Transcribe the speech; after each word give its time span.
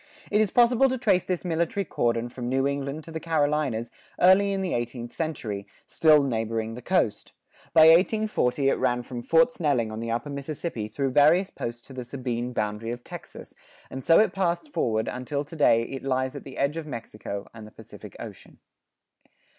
It 0.31 0.41
is 0.41 0.49
possible 0.49 0.89
to 0.89 0.97
trace 0.97 1.25
this 1.25 1.45
military 1.45 1.85
cordon 1.85 2.29
from 2.29 2.49
New 2.49 2.65
England 2.65 3.03
to 3.03 3.11
the 3.11 3.19
Carolinas 3.19 3.91
early 4.19 4.51
in 4.51 4.63
the 4.63 4.73
eighteenth 4.73 5.13
century, 5.13 5.67
still 5.85 6.23
neighboring 6.23 6.73
the 6.73 6.81
coast; 6.81 7.33
by 7.71 7.81
1840 7.81 8.69
it 8.69 8.79
ran 8.79 9.03
from 9.03 9.21
Fort 9.21 9.51
Snelling 9.51 9.91
on 9.91 9.99
the 9.99 10.09
upper 10.09 10.31
Mississippi 10.31 10.87
through 10.87 11.11
various 11.11 11.51
posts 11.51 11.81
to 11.85 11.93
the 11.93 12.03
Sabine 12.03 12.51
boundary 12.51 12.89
of 12.89 13.03
Texas, 13.03 13.53
and 13.91 14.03
so 14.03 14.17
it 14.17 14.33
passed 14.33 14.73
forward 14.73 15.07
until 15.07 15.43
to 15.45 15.55
day 15.55 15.83
it 15.83 16.01
lies 16.01 16.35
at 16.35 16.45
the 16.45 16.57
edge 16.57 16.77
of 16.77 16.87
Mexico 16.87 17.47
and 17.53 17.67
the 17.67 17.71
Pacific 17.71 18.15
Ocean. 18.19 18.57